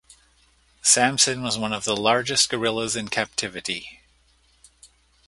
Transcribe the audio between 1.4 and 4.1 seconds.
was one of the largest gorillas in captivity.